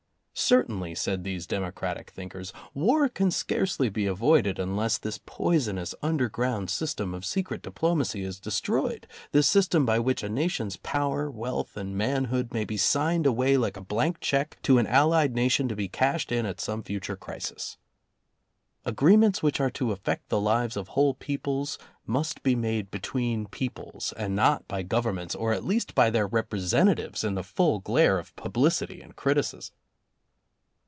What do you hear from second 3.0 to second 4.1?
can scarcely be